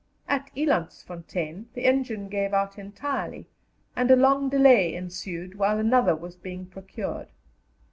[0.27, 3.45] At Elandsfontein the engine gave out entirely,
[3.95, 7.27] and a long delay ensued while another was being procured.